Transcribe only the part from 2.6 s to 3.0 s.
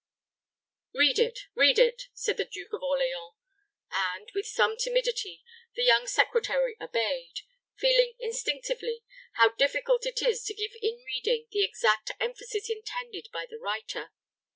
of